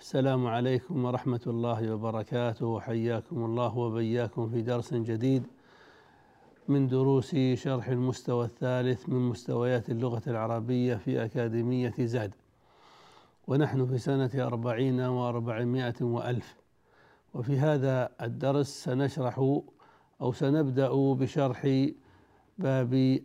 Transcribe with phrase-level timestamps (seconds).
[0.00, 2.66] السلام عليكم ورحمة الله وبركاته.
[2.66, 5.46] وحياكم الله وبياكم في درس جديد
[6.68, 12.34] من دروس شرح المستوى الثالث من مستويات اللغة العربية في أكاديمية زاد
[13.46, 16.56] ونحن في سنة أربعين وأربعمائة وألف.
[17.34, 19.38] وفي هذا الدرس سنشرح
[20.20, 21.88] أو سنبدأ بشرح
[22.58, 23.20] باب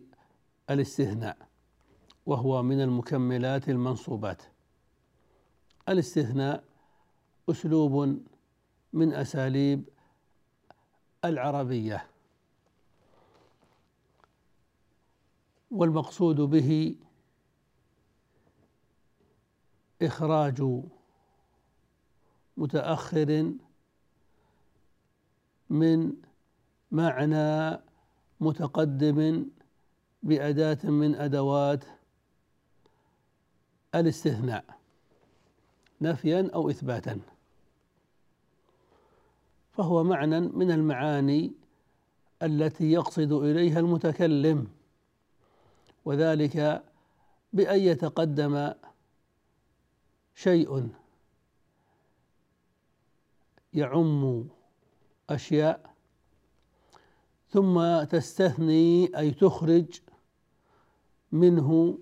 [0.70, 1.36] الاستثناء
[2.26, 4.42] وهو من المكملات المنصوبات.
[5.88, 6.64] الاستثناء
[7.50, 8.22] أسلوب
[8.92, 9.88] من أساليب
[11.24, 12.06] العربية.
[15.70, 16.96] والمقصود به
[20.02, 20.82] إخراج
[22.56, 23.52] متأخر
[25.70, 26.12] من
[26.90, 27.78] معنى
[28.40, 29.46] متقدم
[30.22, 31.84] بأداة من أدوات
[33.94, 34.83] الاستثناء.
[36.00, 37.20] نفيا أو إثباتا.
[39.72, 41.52] فهو معنى من المعاني
[42.42, 44.66] التي يقصد إليها المتكلم
[46.04, 46.84] وذلك
[47.52, 48.72] بأن يتقدم
[50.34, 50.88] شيء
[53.74, 54.44] يعم
[55.30, 55.94] أشياء
[57.48, 60.00] ثم تستثني أي تخرج
[61.32, 61.98] منه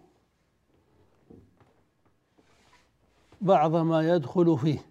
[3.43, 4.87] بعض ما يدخل فيه.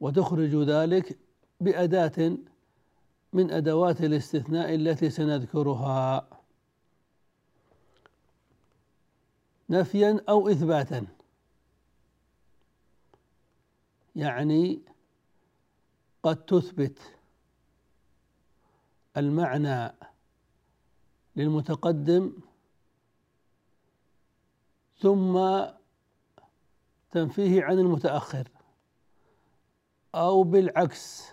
[0.00, 1.18] وتخرج ذلك
[1.60, 2.36] بأداة
[3.32, 6.28] من أدوات الاستثناء التي سنذكرها.
[9.70, 11.06] نفيا أو إثباتا.
[14.16, 14.80] يعني
[16.22, 16.98] قد تثبت
[19.16, 19.92] المعنى
[21.36, 22.32] للمتقدم
[25.04, 25.64] ثم
[27.10, 28.48] تنفيه عن المتأخر
[30.14, 31.32] أو بالعكس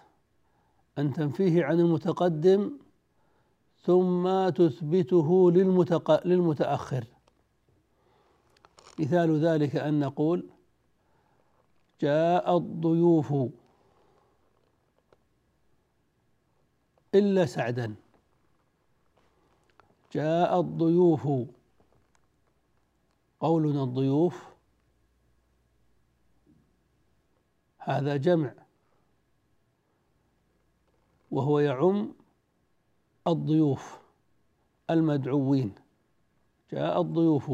[0.97, 2.71] أن تنفيه عن المتقدم
[3.83, 6.27] ثم تثبته للمتق...
[6.27, 7.05] للمتأخر.
[8.99, 10.49] مثال ذلك أن نقول
[12.01, 13.33] جاء الضيوف
[17.15, 17.95] إلا سعدا.
[20.13, 21.27] جاء الضيوف
[23.41, 24.43] قولنا الضيوف.
[27.77, 28.53] هذا جمع.
[31.31, 32.13] وهو يعم
[33.27, 33.99] الضيوف
[34.89, 35.75] المدعوين.
[36.71, 37.51] جاء الضيوف.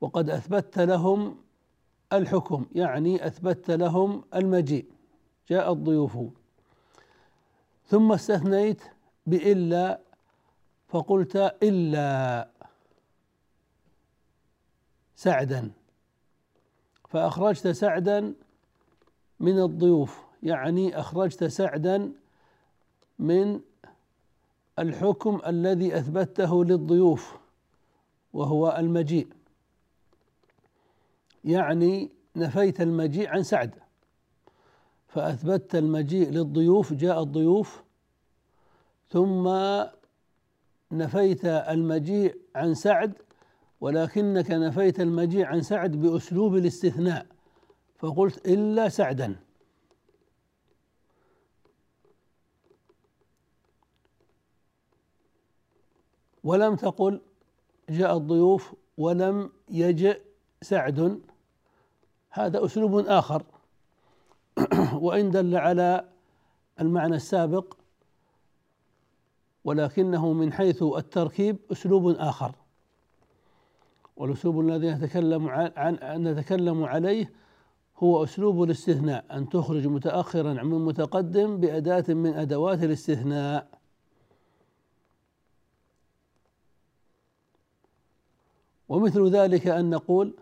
[0.00, 1.36] وقد اثبتت لهم
[2.12, 4.86] الحكم يعني اثبتت لهم المجيء.
[5.48, 6.18] جاء الضيوف.
[7.86, 8.82] ثم استثنيت
[9.26, 10.00] بإلا
[10.88, 12.57] فقلت إلا.
[15.18, 15.70] سعدا.
[17.08, 18.34] فأخرجت سعدا
[19.40, 22.12] من الضيوف يعني أخرجت سعدا
[23.18, 23.60] من
[24.78, 27.36] الحكم الذي أثبته للضيوف
[28.32, 29.28] وهو المجيء.
[31.44, 33.74] يعني نفيت المجيء عن سعد.
[35.08, 37.82] فأثبتت المجيء للضيوف جاء الضيوف
[39.10, 39.48] ثم
[40.92, 43.27] نفيت المجيء عن سعد
[43.80, 47.26] ولكنك نفيت المجيء عن سعد بأسلوب الاستثناء.
[47.98, 49.36] فقلت إلا سعدا.
[56.44, 57.20] ولم تقل
[57.90, 60.20] جاء الضيوف ولم يجئ
[60.62, 61.20] سعد.
[62.30, 63.42] هذا أسلوب آخر.
[65.04, 66.08] وإن دل على
[66.80, 67.76] المعنى السابق
[69.64, 72.54] ولكنه من حيث التركيب أسلوب آخر.
[74.18, 77.32] والأسلوب الذي نتكلم عن نتكلم عليه
[77.96, 83.68] هو أسلوب الاستثناء أن تخرج متأخرا من متقدم بأداة من أدوات الاستثناء.
[88.88, 90.34] ومثل ذلك أن نقول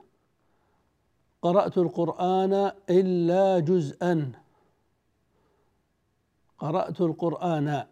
[1.42, 4.32] قرأت القرآن إلا جزءا.
[6.58, 7.86] قرأت القرآن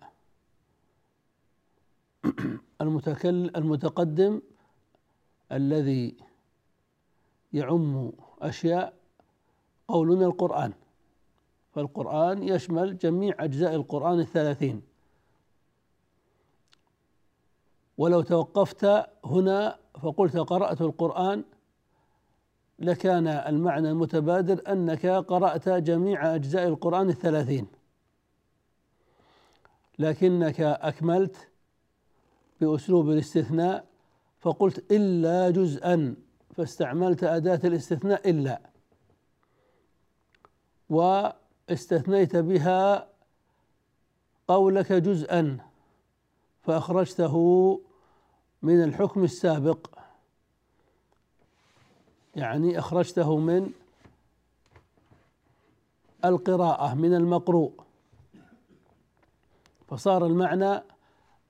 [2.80, 4.40] المتكلم المتقدم
[5.52, 6.16] الذي
[7.52, 8.94] يعم أشياء
[9.88, 10.72] قولنا القرآن.
[11.74, 14.82] فالقرآن يشمل جميع أجزاء القرآن الثلاثين.
[17.98, 21.44] ولو توقفت هنا فقلت قرأت القرآن
[22.78, 27.66] لكان المعنى المتبادر أنك قرأت جميع أجزاء القرآن الثلاثين.
[29.98, 31.48] لكنك أكملت
[32.60, 33.93] بأسلوب الاستثناء
[34.44, 36.14] فقلت إلا جزءا
[36.56, 38.60] فاستعملت أداة الاستثناء إلا.
[40.90, 43.08] واستثنيت بها
[44.48, 45.58] قولك جزءا
[46.62, 47.34] فأخرجته
[48.62, 49.98] من الحكم السابق.
[52.36, 53.72] يعني أخرجته من
[56.24, 57.72] القراءة من المقروء.
[59.88, 60.82] فصار المعنى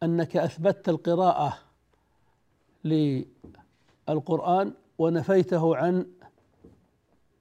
[0.02, 1.63] أنك أثبتت القراءة
[2.84, 6.06] للقرآن ونفيته عن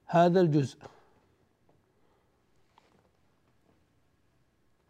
[0.06, 0.78] هذا الجزء.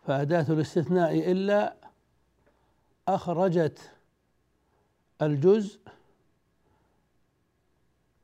[0.07, 1.75] فأداة الاستثناء إلا
[3.07, 3.91] أخرجت
[5.21, 5.79] الجزء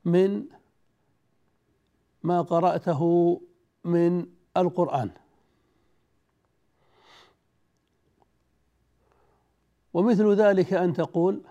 [0.06, 0.46] من
[2.24, 3.42] ما قرأته
[3.84, 4.28] من
[4.58, 5.12] القرآن.
[9.94, 11.42] ومثل ذلك أن تقول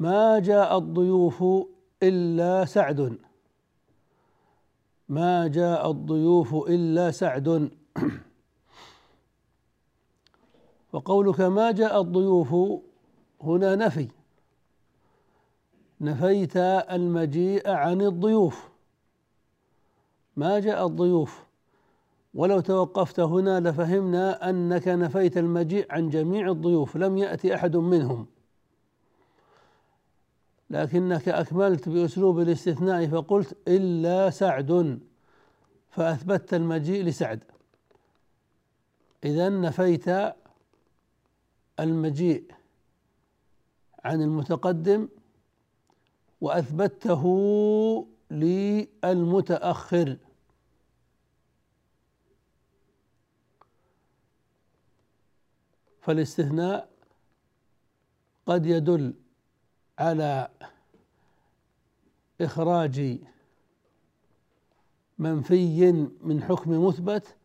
[0.00, 1.44] ما جاء الضيوف
[2.02, 3.18] إلا سعد.
[5.08, 7.70] ما جاء الضيوف إلا سعد.
[10.92, 12.54] وقولك ما جاء الضيوف
[13.42, 14.08] هنا نفي.
[16.00, 18.68] نفيت المجيء عن الضيوف.
[20.36, 21.44] ما جاء الضيوف؟
[22.34, 26.96] ولو توقفت هنا لفهمنا أنك نفيت المجيء عن جميع الضيوف.
[26.96, 28.26] لم يأتي أحد منهم.
[30.70, 35.00] لكنك أكملت بأسلوب الاستثناء فقلت إلا سعد
[35.90, 37.40] فأثبتت المجيء لسعد.
[39.24, 40.34] إذا نفيت
[41.80, 42.52] المجيء
[44.04, 45.08] عن المتقدم
[46.40, 47.24] وأثبته
[48.30, 50.16] للمتأخر.
[56.00, 56.88] فالاستثناء
[58.46, 59.14] قد يدل
[60.00, 60.48] على
[62.40, 63.18] إخراج
[65.18, 67.36] منفي من حكم مثبت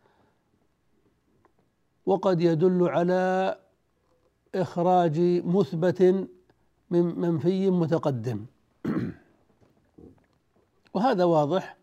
[2.05, 3.57] وقد يدل على
[4.55, 6.01] إخراج مثبت
[6.89, 8.45] من منفي متقدم.
[10.93, 11.77] وهذا واضح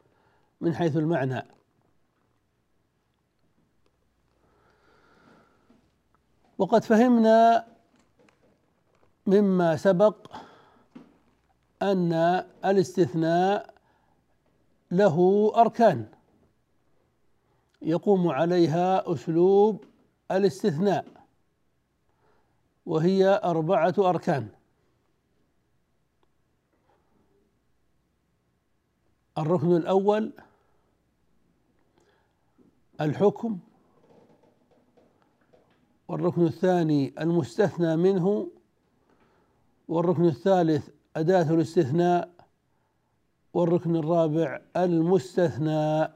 [0.61, 1.43] من حيث المعنى.
[6.59, 7.67] وقد فهمنا
[9.27, 10.17] مما سبق
[11.83, 12.13] أن
[12.65, 13.75] الاستثناء
[14.91, 16.07] له أركان.
[17.83, 19.85] يقوم عليها أسلوب
[20.31, 21.07] الاستثناء
[22.87, 24.49] وهي أربعة أركان.
[29.39, 30.33] الركن الأول
[33.01, 33.59] الحكم.
[36.09, 38.51] والركن الثاني المستثنى منه.
[39.89, 42.33] والركن الثالث أداة الاستثناء
[43.53, 46.09] والركن الرابع المستثنى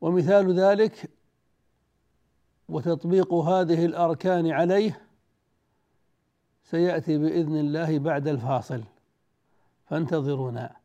[0.00, 1.10] ومثال ذلك
[2.68, 5.00] وتطبيق هذه الأركان عليه
[6.70, 8.82] سيأتي بإذن الله بعد الفاصل.
[9.90, 10.76] فانتظرونا.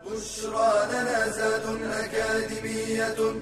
[0.00, 3.40] بشرى لنا زاد أكاديمية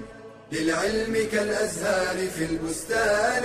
[0.51, 3.43] للعلم كالأزهار في البستان.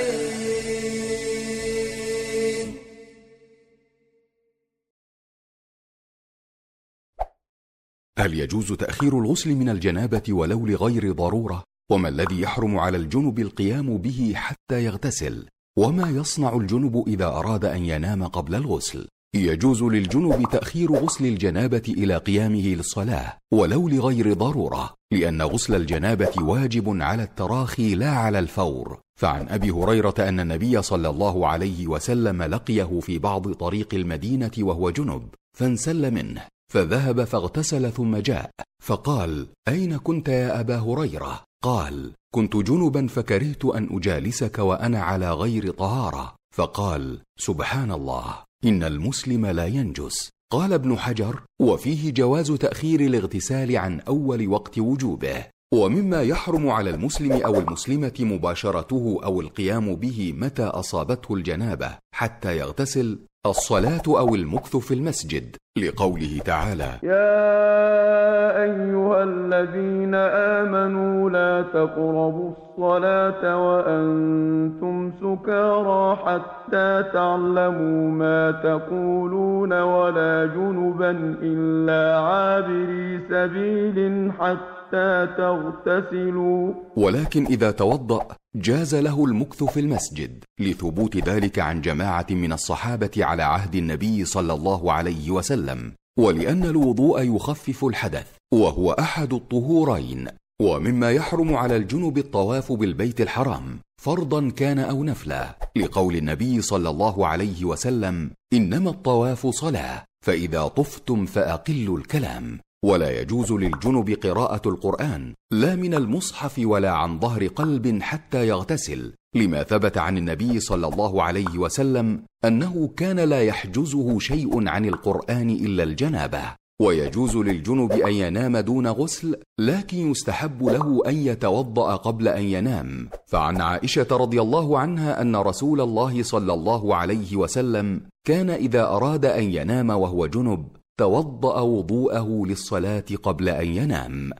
[8.19, 13.99] هل يجوز تأخير الغسل من الجنابة ولو لغير ضرورة؟ وما الذي يحرم على الجنب القيام
[13.99, 15.47] به حتى يغتسل؟
[15.79, 22.17] وما يصنع الجنب إذا أراد أن ينام قبل الغسل؟ يجوز للجنب تأخير غسل الجنابة إلى
[22.17, 29.49] قيامه للصلاة ولو لغير ضرورة لأن غسل الجنابة واجب على التراخي لا على الفور فعن
[29.49, 35.29] أبي هريرة أن النبي صلى الله عليه وسلم لقيه في بعض طريق المدينة وهو جنب
[35.59, 36.43] فانسل منه
[36.73, 38.51] فذهب فاغتسل ثم جاء
[38.83, 45.71] فقال أين كنت يا أبا هريرة؟ قال كنت جنبا فكرهت أن أجالسك وأنا على غير
[45.71, 46.37] طهارة.
[46.55, 50.31] فقال سبحان الله إن المسلم لا ينجس.
[50.53, 57.33] قال ابن حجر وفيه جواز تأخير الاغتسال عن أول وقت وجوبه ومما يحرم على المسلم
[57.33, 64.95] أو المسلمة مباشرته أو القيام به متى أصابته الجنابة حتى يغتسل الصلاة أو المكث في
[64.95, 65.57] المسجد.
[65.77, 79.73] لقوله تعالى يا أيها الذين آمنوا لا تقربوا الصلاة وأنتم سكارى حتى تعلموا ما تقولون
[79.73, 81.11] ولا جنبا
[81.43, 86.73] إلا عابري سبيل حتى تغتسلوا.
[86.97, 88.27] ولكن إذا توضأ
[88.57, 94.53] جاز له المكث في المسجد لثبوت ذلك عن جماعة من الصحابة على عهد النبي صلى
[94.53, 100.29] الله عليه وسلم ولأن الوضوء يخفف الحدث وهو أحد الطهورين.
[100.63, 105.59] ومما يحرم على الجنب الطواف بالبيت الحرام فرضا كان أو نفلا.
[105.77, 112.61] لقول النبي صلى الله عليه وسلم إنما الطواف صلاة فإذا طفتم فأقلوا الكلام.
[112.87, 119.63] ولا يجوز للجنب قراءة القرآن لا من المصحف ولا عن ظهر قلب حتى يغتسل لما
[119.63, 125.83] ثبت عن النبي صلى الله عليه وسلم أنه كان لا يحجزه شيء عن القرآن إلا
[125.83, 126.43] الجنابة.
[126.83, 133.09] ويجوز للجنب أن ينام دون غسل لكن يستحب له أن يتوضأ قبل أن ينام.
[133.27, 139.25] فعن عائشة رضي الله عنها أن رسول الله صلى الله عليه وسلم كان إذا أراد
[139.25, 140.67] أن ينام وهو جنب
[140.99, 144.31] توضأ وضوءه للصلاة قبل أن ينام.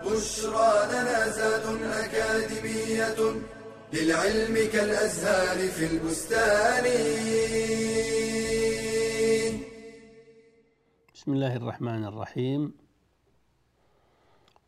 [0.00, 3.20] بشرى لنا زاد أكاديمية
[3.92, 6.84] للعلم كالأزهار في البستان.
[11.14, 12.74] بسم الله الرحمن الرحيم.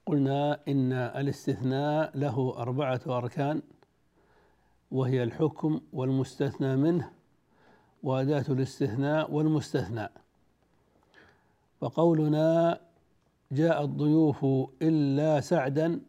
[0.06, 3.62] قلنا إن الاستثناء له أربعة أركان
[4.90, 7.19] وهي الحكم والمستثنى منه
[8.02, 10.08] وأداة الاستثناء والمستثنى
[11.80, 12.80] فقولنا
[13.52, 14.44] جاء الضيوف
[14.82, 16.00] إلا سعدا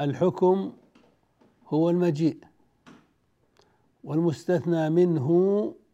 [0.00, 0.72] الحكم
[1.68, 2.38] هو المجيء
[4.04, 5.28] والمستثنى منه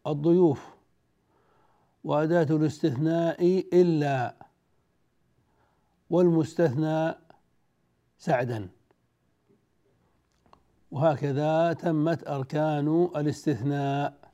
[0.07, 0.75] الضيوف.
[2.03, 4.35] وأداة الاستثناء إلا
[6.09, 7.15] والمستثنى
[8.17, 8.69] سعدا.
[10.91, 14.31] وهكذا تمت أركان الاستثناء.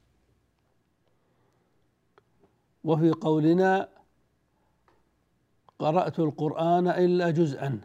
[2.84, 3.90] وفي قولنا
[5.80, 7.82] قرأت القرآن إلا جزءا.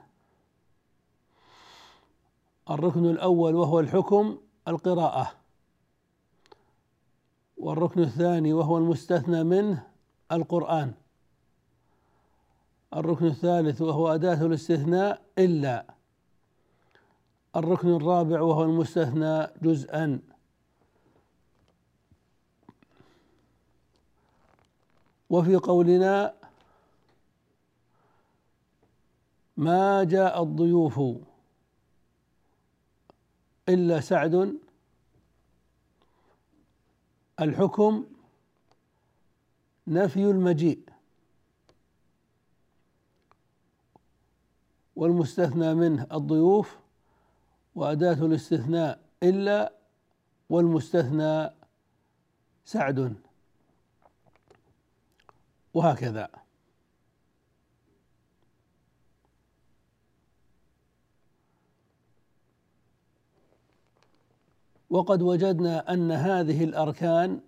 [2.71, 5.33] الركن الأول وهو الحكم القراءة.
[7.57, 9.87] والركن الثاني وهو المستثنى منه
[10.33, 10.95] القرآن.
[12.95, 15.96] الركن الثالث وهو أداة الاستثناء إلا.
[17.57, 20.21] الركن الرابع وهو المستثنى جزءا.
[25.31, 26.35] وفي قولنا
[29.57, 31.01] ما جاء الضيوف
[33.69, 34.59] إلا سعد
[37.41, 38.07] الحكم
[39.87, 40.81] نفي المجيء.
[44.97, 46.77] والمستثنى منه الضيوف
[47.77, 49.73] وأداة الاستثناء إلا
[50.49, 51.51] والمستثنى
[52.65, 53.17] سعد.
[55.75, 56.29] وهكذا.
[64.91, 67.41] وقد وجدنا أن هذه الأركان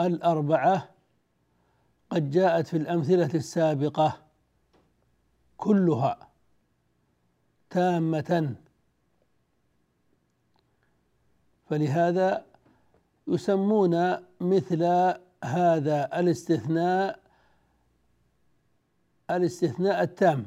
[0.00, 0.88] الأربعة
[2.10, 4.22] قد جاءت في الأمثلة السابقة
[5.56, 6.25] كلها.
[7.76, 8.54] تامة.
[11.70, 12.44] فلهذا
[13.28, 14.82] يسمون مثل
[15.44, 17.18] هذا الاستثناء
[19.30, 20.46] الاستثناء التام.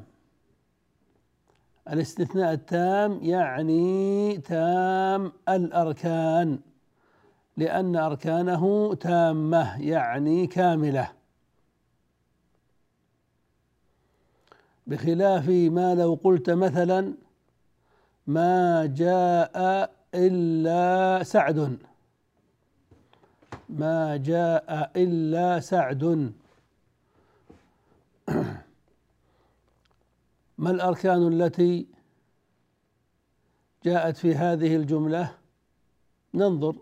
[1.90, 6.60] الاستثناء التام يعني تام الأركان
[7.58, 11.19] لأن أركانه تامة يعني كاملة.
[14.90, 17.14] بخلاف ما لو قلت مثلا
[18.28, 21.78] ما جاء إلا سعد.
[23.70, 26.04] ما جاء إلا سعد.
[30.58, 31.88] ما الأركان التي
[33.86, 35.38] جاءت في هذه الجملة؟
[36.34, 36.76] ننظر.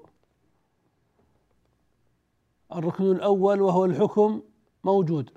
[2.72, 4.42] الركن الأول وهو الحكم
[4.84, 5.30] موجود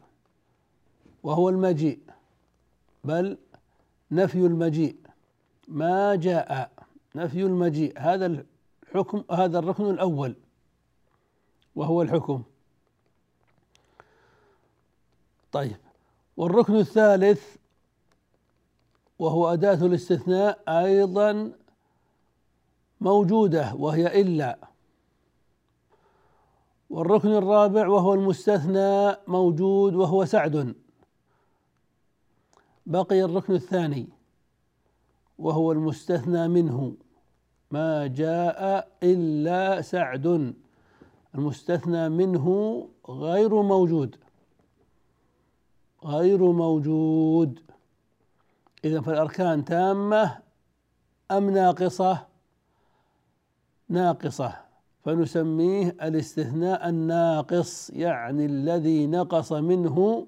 [1.23, 2.10] وهو المجيء.
[3.05, 3.39] بل
[4.11, 4.97] نفي المجيء.
[5.69, 6.71] ما جاء
[7.15, 8.27] نفي المجيء هذا
[8.83, 10.35] الحكم هذا الركن الأول.
[11.77, 12.43] وهو الحكم.
[15.53, 15.77] طيب.
[16.37, 17.57] والركن الثالث
[19.19, 21.53] وهو أداة الاستثناء أيضا
[23.01, 24.59] موجودة وهي إلا.
[26.91, 30.75] والركن الرابع وهو المستثنى موجود وهو سعد.
[32.91, 34.09] بقي الركن الثاني
[35.39, 36.95] وهو المستثنى منه.
[37.71, 40.55] ما جاء إلا سعد.
[41.35, 44.17] المستثنى منه غير موجود.
[46.05, 47.61] غير موجود.
[48.85, 50.39] إذا فالأركان تامة
[51.31, 52.27] أم ناقصة؟
[53.89, 54.53] ناقصة.
[55.05, 60.27] فنسميه الاستثناء الناقص يعني الذي نقص منه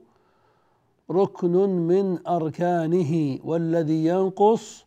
[1.10, 4.84] ركن من أركانه والذي ينقص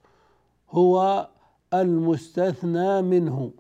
[0.71, 1.27] هو
[1.73, 3.51] المستثنى منه.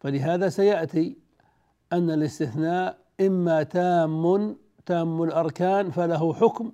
[0.00, 1.16] فلهذا سيأتي
[1.92, 4.56] أن الاستثناء إما تام
[4.86, 6.72] تام الأركان فله حكم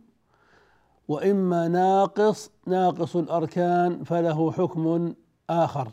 [1.09, 5.15] وإما ناقص ناقص الأركان فله حكم
[5.51, 5.93] آخر.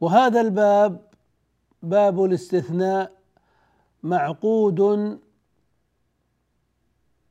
[0.00, 1.11] وهذا الباب
[1.82, 3.12] باب الاستثناء
[4.02, 4.80] معقود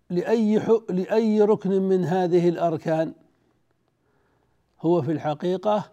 [0.10, 3.14] لأي لأي ركن من هذه الأركان.
[4.82, 5.92] هو في الحقيقة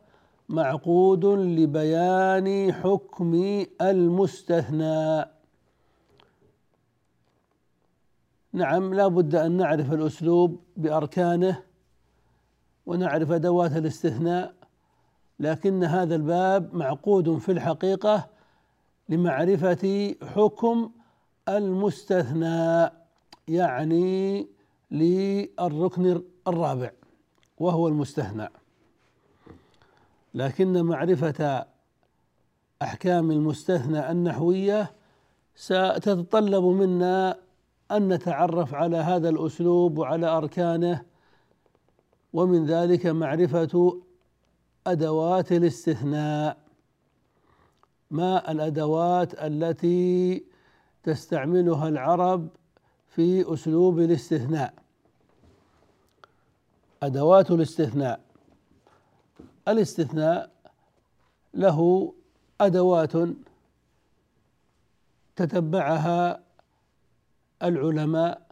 [0.49, 5.25] معقود لبيان حكم المستثنى
[8.53, 11.63] نعم لا بد أن نعرف الأسلوب بأركانه
[12.87, 14.55] ونعرف أدوات الاستثناء
[15.41, 18.38] لكن هذا الباب معقود في الحقيقة
[19.09, 20.91] لمعرفة حكم
[21.49, 22.91] المستثنى
[23.49, 24.49] يعني
[24.91, 26.91] للركن الرابع
[27.59, 28.49] وهو المستثنى
[30.35, 31.67] لكن معرفة
[32.83, 34.93] أحكام المستثنى النحوية
[35.55, 37.39] ستتطلب منا
[37.91, 41.03] أن نتعرف على هذا الأسلوب وعلى أركانه
[42.33, 44.01] ومن ذلك معرفة
[44.87, 46.57] أدوات الاستثناء.
[48.11, 50.45] ما الأدوات التي
[51.03, 52.49] تستعملها العرب
[53.09, 54.75] في أسلوب الاستثناء؟
[57.03, 58.21] أدوات الاستثناء.
[59.69, 60.51] الاستثناء
[61.55, 62.13] له
[62.61, 63.13] أدوات
[65.37, 66.43] تتبعها
[67.63, 68.49] العلماء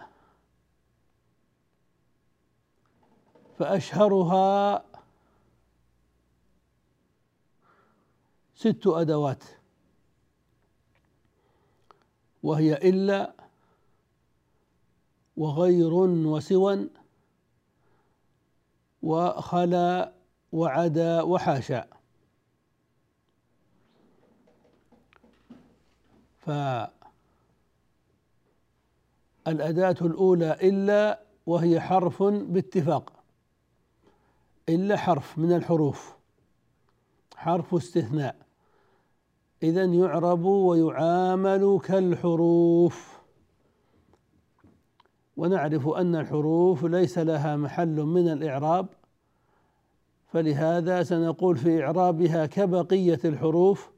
[3.59, 4.85] فأشهرها
[8.57, 9.45] ست أدوات.
[12.43, 13.35] وهي إلا
[15.37, 16.91] وغير وسوى
[19.03, 20.13] وخلا
[20.53, 21.87] وعدا وحاشا.
[26.39, 26.91] فالأداة
[30.01, 33.13] الأولى إلا وهي حرف باتفاق.
[34.69, 36.17] إلا حرف من الحروف.
[37.37, 38.46] حرف استثناء.
[39.63, 43.17] إذا يعرب ويعامل كالحروف.
[45.37, 48.87] ونعرف أن الحروف ليس لها محل من الإعراب
[50.27, 53.91] فلهذا سنقول في إعرابها كبقية الحروف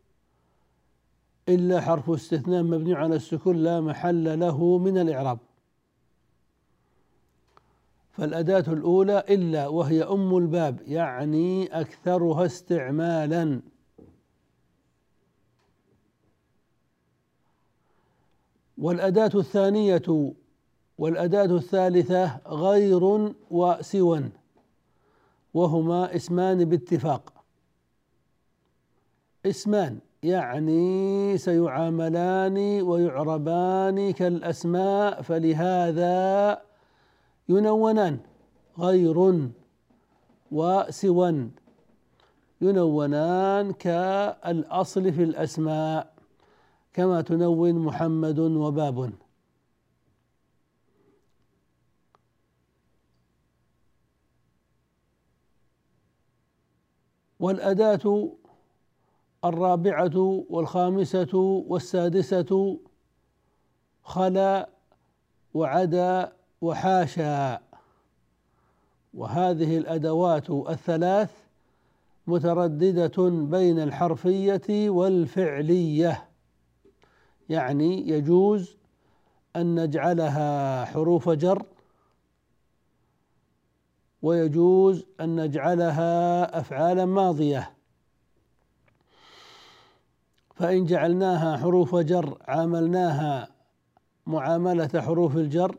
[1.48, 5.38] إلا حرف استثناء مبني على السكون لا محل له من الإعراب.
[8.12, 13.60] فالأداة الأولى إلا وهي أم الباب يعني أكثرها استعمالا.
[18.78, 20.32] والأداة الثانية
[20.98, 24.30] والأداة الثالثة غير وسوى
[25.54, 27.32] وهما اسمان باتفاق.
[29.46, 36.62] اسمان يعني سيعاملان ويعربان كالأسماء فلهذا
[37.48, 38.18] ينونان
[38.78, 39.48] غير
[40.52, 41.50] وسوى
[42.60, 46.17] ينونان كالأصل في الأسماء.
[46.92, 49.12] كما تنون محمد وباب.
[57.40, 58.32] والأداة
[59.44, 61.36] الرابعة والخامسة
[61.68, 62.78] والسادسة
[64.02, 64.68] خلا
[65.54, 67.60] وعدا وحاشا.
[69.14, 71.30] وهذه الأدوات الثلاث
[72.26, 76.27] مترددة بين الحرفية والفعلية.
[77.48, 78.76] يعني يجوز
[79.56, 81.62] أن نجعلها حروف جر
[84.22, 87.72] ويجوز أن نجعلها أفعالا ماضية.
[90.54, 93.48] فإن جعلناها حروف جر عاملناها
[94.26, 95.76] معاملة حروف الجر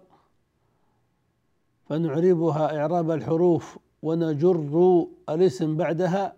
[1.89, 6.33] فنعربها إعراب الحروف ونجر الاسم بعدها.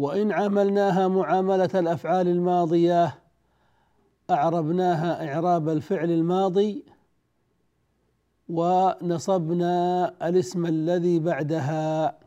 [0.00, 3.18] وإن عملناها معاملة الأفعال الماضية
[4.30, 6.84] أعربناها إعراب الفعل الماضي
[8.48, 12.18] ونصبنا الاسم الذي بعدها.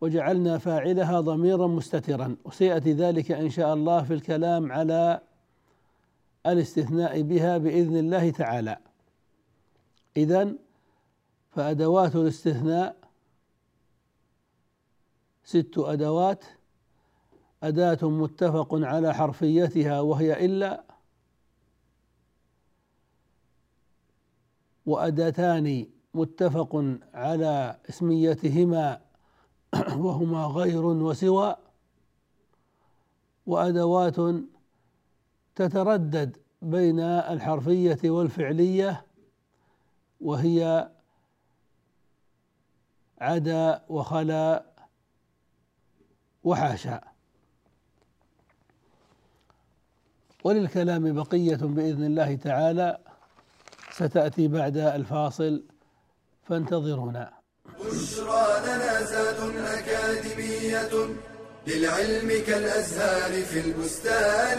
[0.00, 2.36] وجعلنا فاعلها ضميرا مستترا.
[2.44, 5.20] وسيأتي ذلك إن شاء الله في الكلام على
[6.46, 8.76] الاستثناء بها بإذن الله تعالى.
[10.16, 10.52] إذا
[11.50, 12.97] فأدوات الاستثناء
[15.48, 16.44] ست أدوات.
[17.62, 20.84] أداة متفق على حرفيتها وهي إلا
[24.86, 29.00] وأداتان متفق على اسميتهما
[30.04, 31.56] وهما غير وسوى.
[33.46, 34.16] وأدوات
[35.56, 39.06] تتردد بين الحرفية والفعلية
[40.20, 40.90] وهي
[43.20, 44.67] عدا وخلا
[46.48, 47.00] وحاشا.
[50.44, 52.98] وللكلام بقية بإذن الله تعالى
[53.90, 55.64] ستأتي بعد الفاصل
[56.46, 57.32] فانتظرونا.
[57.66, 60.94] بشرى لنا زاد أكاديمية
[61.66, 64.58] للعلم كالأزهار في البستان.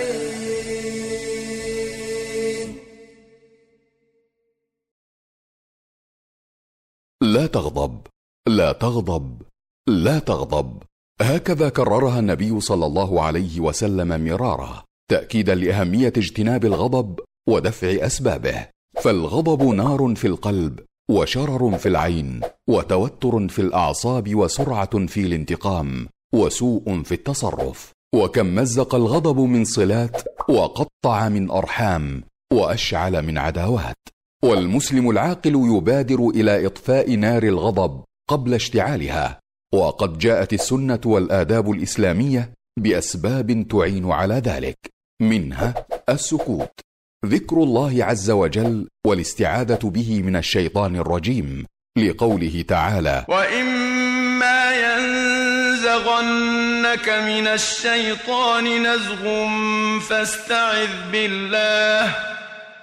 [7.22, 8.08] لا تغضب
[8.48, 9.42] لا تغضب
[9.88, 10.89] لا تغضب.
[11.22, 18.68] هكذا كررها النبي صلى الله عليه وسلم مرارا تأكيدا لأهمية اجتناب الغضب ودفع أسبابه.
[19.02, 20.80] فالغضب نار في القلب
[21.12, 27.92] وشرر في العين وتوتر في الأعصاب وسرعة في الانتقام وسوء في التصرف.
[28.16, 33.96] وكم مزق الغضب من صلات وقطع من أرحام وأشعل من عداوات.
[34.44, 39.40] والمسلم العاقل يبادر إلى إطفاء نار الغضب قبل اشتعالها.
[39.74, 44.78] وقد جاءت السنة والآداب الإسلامية بأسباب تعين على ذلك
[45.22, 46.80] منها السكوت.
[47.26, 51.66] ذكر الله عز وجل والاستعاذة به من الشيطان الرجيم
[51.98, 54.72] لقوله تعالى واما
[55.80, 59.48] ينزغنك من الشيطان نزغ
[60.00, 62.16] فاستعذ بالله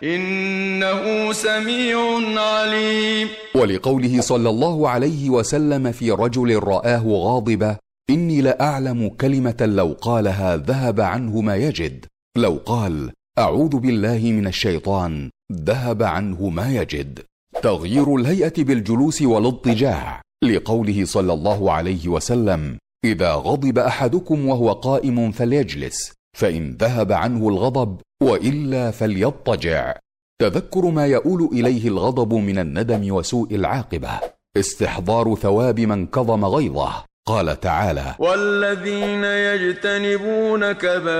[0.03, 1.99] إنه سميع
[2.41, 3.29] عليم.
[3.55, 7.77] ولقوله صلى الله عليه وسلم في رجل رآه غاضبا
[8.11, 12.07] إني لأعلم كلمة لو قالها ذهب عنه ما يجد.
[12.37, 17.19] لو قال أعوذ بالله من الشيطان ذهب عنه ما يجد.
[17.63, 20.23] تغيير الهيئة بالجلوس والاضطجاع.
[20.45, 28.01] لقوله صلى الله عليه وسلم إذا غضب أحدكم وهو قائم فليجلس فإن ذهب عنه الغضب
[28.23, 29.99] وإلا فليضطجع.
[30.43, 34.21] تذكر ما يؤول إليه الغضب من الندم وسوء العاقبة.
[34.57, 37.05] استحضار ثواب من كظم غيظه.
[37.29, 41.11] قال تعالى والذين يجتنبون كبائر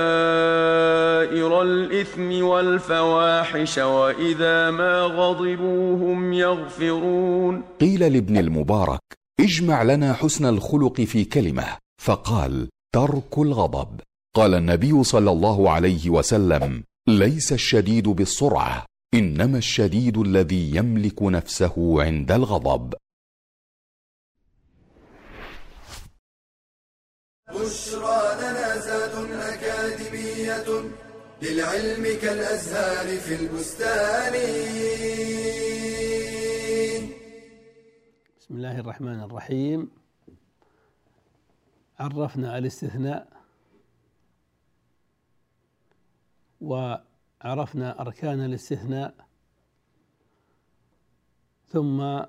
[1.61, 7.63] الإثم والفواحش وإذا ما غضبوا هم يغفرون.
[7.81, 8.99] قيل لابن المبارك
[9.39, 11.65] اجمع لنا حسن الخلق في كلمة.
[12.03, 13.99] فقال ترك الغضب.
[14.37, 22.31] قال النبي صلى الله عليه وسلم ليس الشديد بالسرعة إنما الشديد الذي يملك نفسه عند
[22.31, 22.93] الغضب.
[27.49, 30.69] بشرى لنا زاد أكاديمية
[31.41, 34.33] للعلم كالأزهار في البستان.
[38.39, 39.91] بسم الله الرحمن الرحيم.
[41.99, 43.36] عرفنا الاستثناء
[46.61, 49.13] وعرفنا أركان الاستثناء
[51.67, 52.21] ثم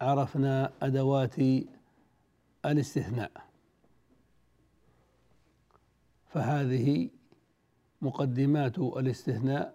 [0.00, 1.36] عرفنا أدوات
[2.64, 3.30] الاستثناء.
[6.26, 7.10] فهذه
[8.02, 9.74] مقدمات الاستثناء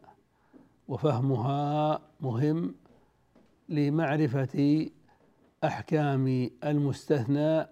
[0.88, 2.76] وفهمها مهم
[3.70, 4.90] لمعرفة
[5.64, 7.68] أحكام المستثنى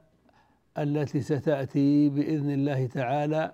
[0.77, 3.53] التي ستأتي بإذن الله تعالى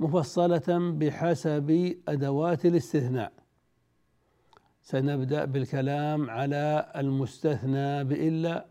[0.00, 3.32] مفصلة بحسب أدوات الاستثناء.
[4.82, 8.66] سنبدأ بالكلام على المستثنى بإلا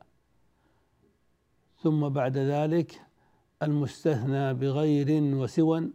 [1.83, 3.01] ثم بعد ذلك
[3.63, 5.89] المستثنى بغير وسوى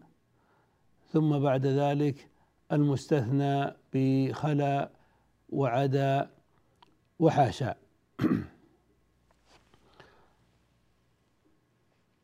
[1.12, 2.28] ثم بعد ذلك
[2.72, 4.90] المستثنى بخلا
[5.48, 6.30] وعدا
[7.18, 7.74] وحاشا.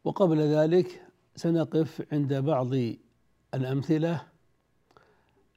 [0.05, 1.06] وقبل ذلك
[1.37, 2.71] سنقف عند بعض
[3.55, 4.27] الأمثلة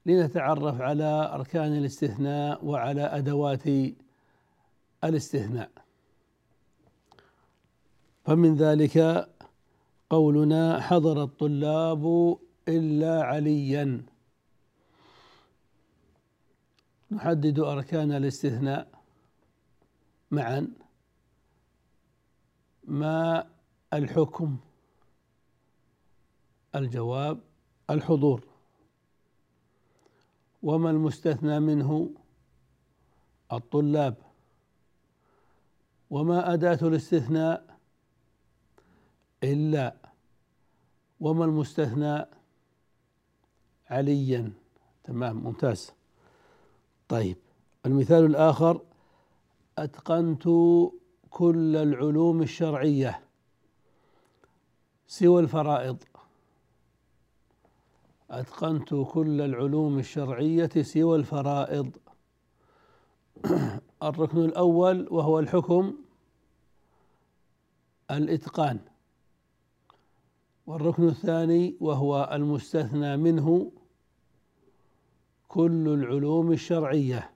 [0.06, 3.64] لنتعرف على أركان الاستثناء وعلى أدوات
[5.04, 5.72] الاستثناء.
[8.26, 9.30] فمن ذلك
[10.10, 12.38] قولنا حضر الطلاب
[12.68, 14.06] إلا عليا.
[17.12, 18.88] نحدد أركان الاستثناء
[20.32, 20.68] معا.
[22.84, 23.48] ما
[23.94, 24.58] الحكم؟
[26.76, 27.40] الجواب
[27.90, 28.44] الحضور.
[30.64, 32.10] وما المستثنى منه؟
[33.54, 34.16] الطلاب.
[36.10, 37.78] وما أداة الاستثناء؟
[39.44, 39.96] إلا.
[41.20, 42.26] وما المستثنى؟
[43.90, 44.52] عليا.
[45.04, 45.92] تمام ممتاز.
[47.08, 47.38] طيب
[47.86, 48.82] المثال الآخر.
[49.78, 50.44] أتقنت
[51.30, 53.20] كل العلوم الشرعية
[55.08, 56.04] سوى الفرائض.
[58.30, 61.98] أتقنت كل العلوم الشرعية سوى الفرائض.
[64.04, 65.94] الركن الأول وهو الحكم
[68.12, 68.80] الإتقان.
[70.68, 73.72] والركن الثاني وهو المستثنى منه
[75.48, 77.32] كل العلوم الشرعية.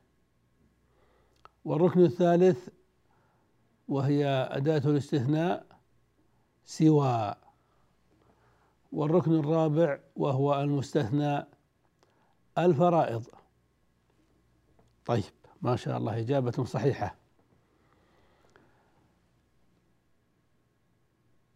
[1.65, 2.69] والركن الثالث
[3.87, 5.65] وهي أداة الاستثناء
[6.65, 7.35] سوى
[8.93, 11.45] والركن الرابع وهو المستثنى
[12.57, 13.25] الفرائض.
[15.05, 15.23] طيب
[15.61, 17.15] ما شاء الله إجابة صحيحة.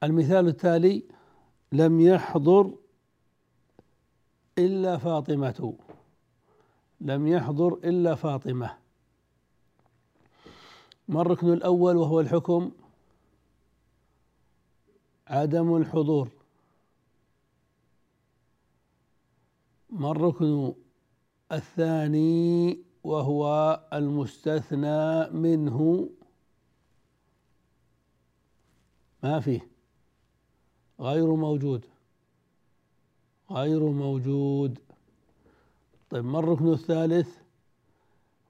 [0.04, 1.04] المثال التالي
[1.72, 2.74] لم يحضر
[4.58, 5.74] إلا فاطمة.
[7.02, 8.78] لم يحضر إلا فاطمة.
[11.08, 12.72] ما الركن الأول وهو الحكم؟
[15.28, 16.37] عدم الحضور.
[19.90, 20.74] ما الركن
[21.52, 26.10] الثاني وهو المستثنى منه؟
[29.24, 29.68] ما فيه.
[31.00, 31.86] غير موجود.
[33.52, 34.80] غير موجود.
[36.10, 37.38] طيب ما الركن الثالث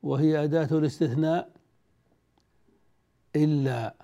[0.04, 1.52] وهي أداة الاستثناء؟
[3.36, 3.96] إلا.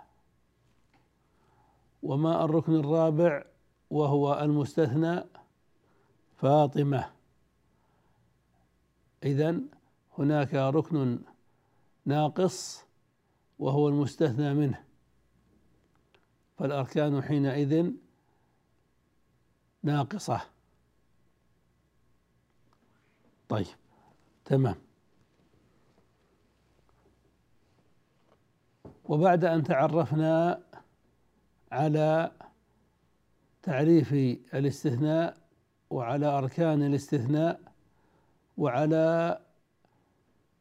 [2.03, 3.45] وما الركن الرابع
[3.89, 5.23] وهو المستثنى؟
[6.37, 7.22] فاطمة.
[9.23, 9.61] إذا
[10.17, 11.19] هناك ركن
[12.05, 12.85] ناقص
[13.59, 14.83] وهو المستثنى منه.
[16.57, 17.91] فالأركان حينئذ
[19.83, 20.41] ناقصة.
[23.49, 23.67] طيب
[24.45, 24.75] تمام.
[29.05, 30.63] وبعد أن تعرفنا
[31.71, 32.31] على
[33.63, 34.13] تعريف
[34.53, 35.37] الاستثناء
[35.89, 37.59] وعلى أركان الاستثناء
[38.57, 39.39] وعلى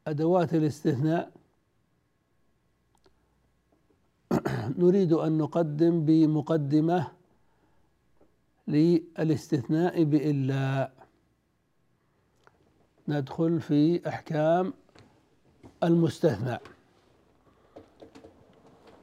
[0.07, 1.33] أدوات الاستثناء.
[4.79, 7.09] نريد أن نقدم بمقدمة
[8.69, 10.91] للاستثناء بإلا
[13.09, 14.73] ندخل في أحكام
[15.83, 16.59] المستثنى.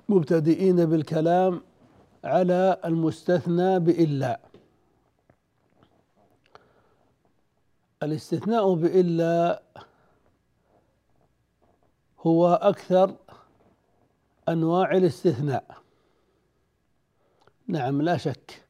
[0.10, 1.62] مبتدئين بالكلام
[2.23, 4.49] على المستثنى بإلا
[8.04, 9.62] الاستثناء بإلا
[12.20, 13.16] هو أكثر
[14.50, 15.78] أنواع الاستثناء.
[17.68, 18.66] نعم لا شك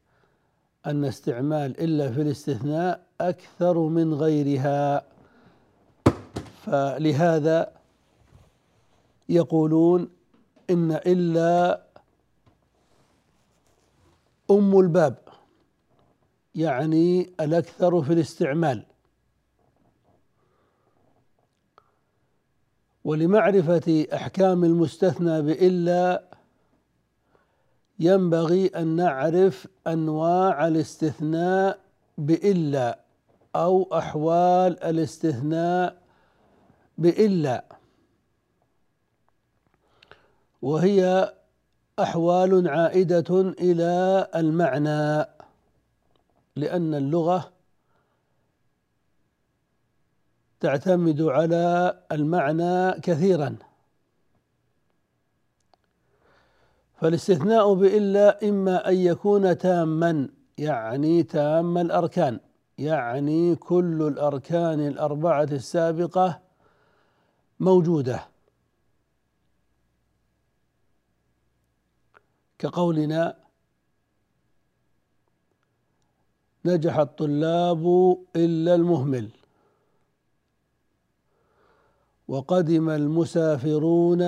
[0.86, 5.06] أن استعمال إلا في الاستثناء أكثر من غيرها.
[6.62, 7.72] فلهذا
[9.28, 10.10] يقولون
[10.70, 11.82] إن إلا
[14.50, 15.18] أم الباب
[16.54, 18.89] يعني الأكثر في الاستعمال.
[23.04, 26.22] ولمعرفة أحكام المستثنى بإلا
[27.98, 31.78] ينبغي أن نعرف أنواع الاستثناء
[32.18, 32.98] بإلا
[33.56, 35.96] أو أحوال الاستثناء
[36.98, 37.64] بإلا.
[40.62, 41.32] وهي
[41.98, 45.26] أحوال عائدة إلى المعنى
[46.56, 47.52] لأن اللغة
[50.60, 53.56] تعتمد على المعنى كثيرا.
[57.00, 62.40] فالاستثناء بإلا إما أن يكون تاما يعني تام الأركان
[62.78, 66.40] يعني كل الأركان الأربعة السابقة
[67.60, 68.28] موجودة.
[72.58, 73.36] كقولنا
[76.64, 77.84] نجح الطلاب
[78.36, 79.39] إلا المهمل.
[82.30, 84.22] وقدم المسافرون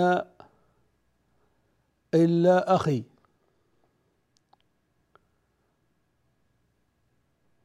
[2.14, 3.02] إلا أخي.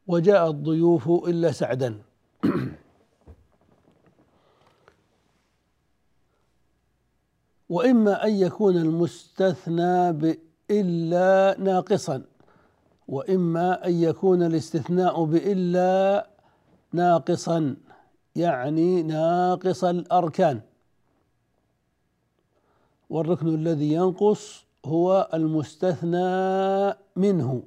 [0.07, 2.01] وجاء الضيوف إلا سعدا.
[7.69, 12.23] وإما أن يكون المستثنى بإلا ناقصا
[13.07, 16.29] وإما أن يكون الاستثناء بإلا
[16.93, 17.75] ناقصا.
[18.37, 20.61] يعني ناقص الأركان.
[23.09, 27.63] والركن الذي ينقص هو المستثنى منه.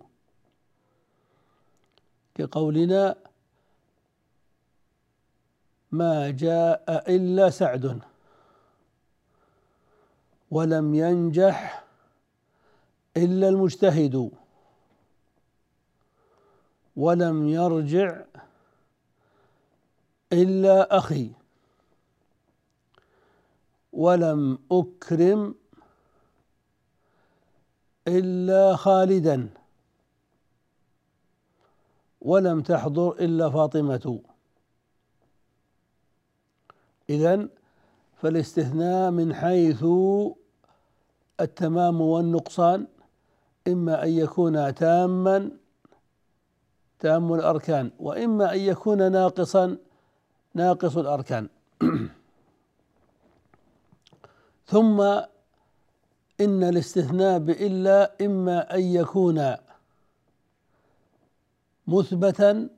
[2.35, 3.17] كقولنا
[5.93, 8.01] ما جاء إلا سعد.
[10.51, 11.85] ولم ينجح
[13.17, 14.31] إلا المجتهد.
[16.97, 18.23] ولم يرجع
[20.33, 21.31] إلا أخي.
[23.93, 25.55] ولم أكرم
[28.09, 29.49] إلا خالدا.
[32.21, 34.21] ولم تحضر إلا فاطمة.
[37.11, 37.49] إذن
[38.17, 39.85] فالاستثناء من حيث
[41.41, 42.87] التمام والنقصان
[43.69, 45.51] إما أن يكون تاما
[46.99, 49.77] تام الأركان وإما أن يكون ناقصا
[50.55, 51.49] ناقص الأركان.
[54.67, 55.01] ثم
[56.41, 59.57] إن الاستثناء بإلا إما أن يكون
[61.87, 62.69] مثبتا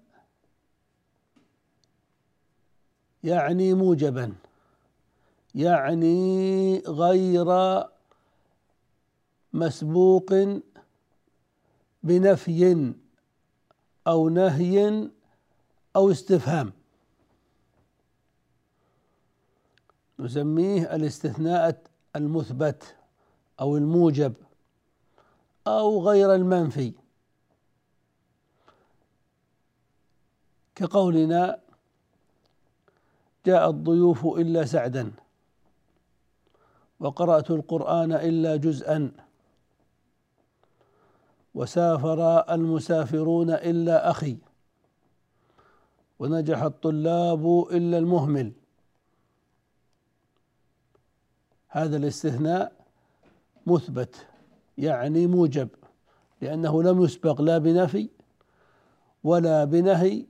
[3.25, 4.35] يعني موجبا
[5.55, 7.47] يعني غير
[9.53, 10.33] مسبوق
[12.03, 12.95] بنفي
[14.07, 15.09] أو نهي
[15.97, 16.73] أو استفهام.
[20.23, 21.83] نسميه الاستثناء
[22.17, 22.97] المثبت
[23.61, 24.35] أو الموجب
[25.67, 26.93] أو غير المنفي.
[30.75, 31.61] كقولنا
[33.47, 35.13] جاء الضيوف إلا سعدا
[37.01, 39.13] وقرأت القرآن إلا جزءا
[41.55, 44.37] وسافر المسافرون إلا أخي
[46.19, 48.53] ونجح الطلاب إلا المهمل.
[51.75, 52.73] هذا الاستثناء
[53.67, 54.27] مثبت
[54.79, 55.69] يعني موجب
[56.41, 58.09] لأنه لم يسبق لا بنفي
[59.25, 60.27] ولا بنهي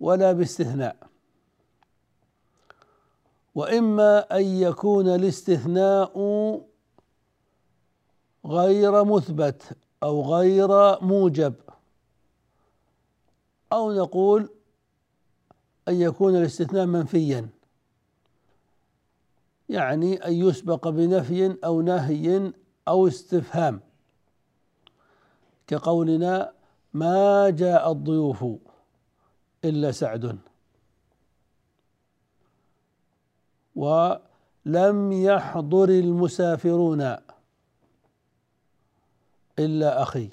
[0.00, 0.96] ولا باستثناء.
[3.54, 6.12] وإما أن يكون الاستثناء
[8.46, 11.54] غير مثبت أو غير موجب
[13.72, 14.48] أو نقول
[15.88, 17.48] أن يكون الاستثناء منفيا.
[19.70, 22.52] يعني أن يسبق بنفي أو نهي
[22.88, 23.80] أو استفهام.
[25.66, 26.52] كقولنا
[26.94, 28.44] ما جاء الضيوف
[29.64, 30.38] إلا سعد.
[33.76, 37.16] ولم يحضر المسافرون
[39.58, 40.30] إلا أخي.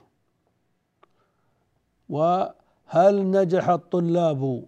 [2.09, 4.65] وهل نجح الطلاب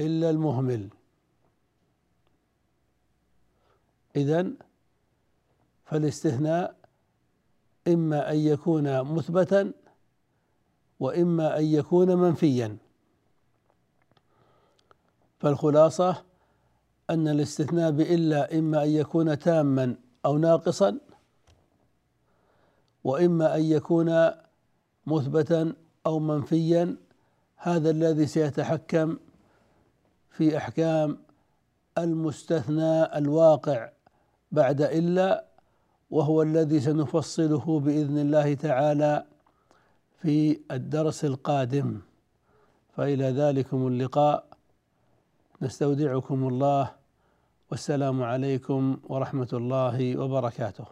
[0.00, 0.88] إلا المهمل؟
[4.16, 4.54] إذن
[5.84, 6.74] فالاستثناء
[7.88, 9.72] إما أن يكون مثبتا
[11.00, 12.76] وإما أن يكون منفيا.
[15.38, 16.22] فالخلاصة
[17.10, 20.98] أن الاستثناء بإلا إما أن يكون تاما أو ناقصا
[23.04, 24.30] وإما أن يكون
[25.06, 25.74] مثبتا
[26.06, 26.96] أو منفيا
[27.56, 29.18] هذا الذي سيتحكم
[30.30, 31.18] في أحكام
[31.98, 33.88] المستثنى الواقع.
[34.52, 35.44] بعد إلا
[36.10, 39.24] وهو الذي سنفصله بإذن الله تعالى
[40.22, 42.00] في الدرس القادم.
[42.96, 44.44] فإلى ذلكم اللقاء.
[45.62, 46.90] نستودعكم الله.
[47.70, 50.84] والسلام عليكم ورحمة الله وبركاته.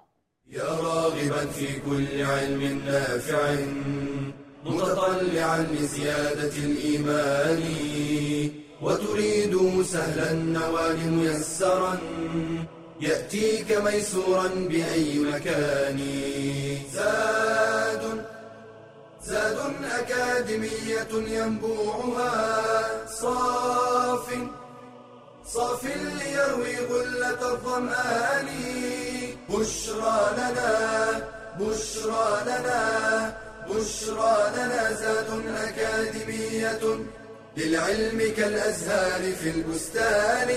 [0.49, 3.57] يا راغبا في كل علم نافع
[4.67, 7.63] متطلعا لزيادة الإيمان.
[8.83, 11.99] وتريد سهلا النوال ميسرا
[13.01, 16.01] يأتيك ميسورا بأي مكان.
[16.93, 18.25] زاد
[19.25, 23.07] زاد أكاديمية ينبوعها.
[23.07, 24.29] صاف
[25.47, 28.49] صاف ليروي غلة الظمآن.
[29.49, 31.29] بشرى لنا
[31.61, 32.83] بشرى لنا
[33.69, 34.93] بشرى لنا.
[34.93, 35.31] زاد
[35.67, 36.81] أكاديمية
[37.57, 40.51] للعلم كالأزهار في البستان.